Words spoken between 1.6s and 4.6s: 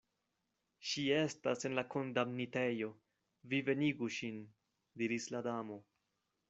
en la kondamnitejo, vi venigu ŝin,"